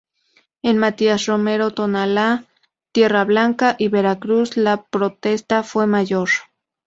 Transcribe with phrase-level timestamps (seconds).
[0.63, 2.45] En Matías Romero, Tonalá,
[2.91, 6.29] Tierra Blanca y Veracruz la protesta fue mayor.